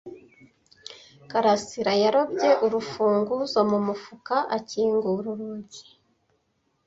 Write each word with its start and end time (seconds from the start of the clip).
Karasirayarobye 1.29 2.49
urufunguzo 2.65 3.59
mu 3.69 3.79
mufuka 3.87 4.35
akingura 4.57 5.25
urugi. 5.31 5.83